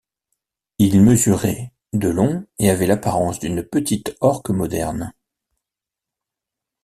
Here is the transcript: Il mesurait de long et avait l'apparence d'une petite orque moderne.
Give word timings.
Il 0.79 0.99
mesurait 1.03 1.73
de 1.93 2.09
long 2.09 2.47
et 2.57 2.71
avait 2.71 2.87
l'apparence 2.87 3.37
d'une 3.37 3.61
petite 3.61 4.17
orque 4.19 4.49
moderne. 4.49 5.13